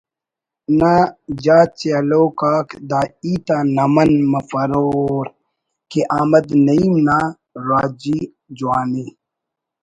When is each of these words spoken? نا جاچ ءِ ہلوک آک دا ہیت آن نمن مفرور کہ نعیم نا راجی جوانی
نا 0.79 0.93
جاچ 1.43 1.77
ءِ 1.87 1.89
ہلوک 1.97 2.39
آک 2.53 2.67
دا 2.89 2.99
ہیت 3.21 3.47
آن 3.55 3.65
نمن 3.75 4.11
مفرور 4.31 5.25
کہ 5.91 6.01
نعیم 6.65 6.93
نا 7.07 7.17
راجی 7.67 8.17
جوانی 8.57 9.05